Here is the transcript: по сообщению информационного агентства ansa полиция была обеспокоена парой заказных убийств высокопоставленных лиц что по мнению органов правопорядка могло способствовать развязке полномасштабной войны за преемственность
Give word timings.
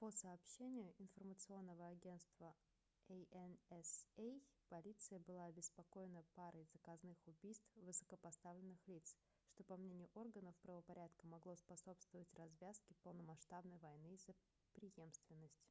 по 0.00 0.10
сообщению 0.10 0.92
информационного 0.98 1.86
агентства 1.86 2.56
ansa 3.08 4.40
полиция 4.68 5.20
была 5.20 5.44
обеспокоена 5.44 6.24
парой 6.34 6.66
заказных 6.72 7.16
убийств 7.28 7.64
высокопоставленных 7.76 8.80
лиц 8.88 9.14
что 9.46 9.62
по 9.62 9.76
мнению 9.76 10.10
органов 10.14 10.56
правопорядка 10.62 11.28
могло 11.28 11.54
способствовать 11.54 12.34
развязке 12.34 12.96
полномасштабной 13.04 13.78
войны 13.78 14.18
за 14.26 14.34
преемственность 14.72 15.68